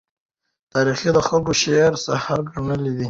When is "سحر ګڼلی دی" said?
2.05-2.99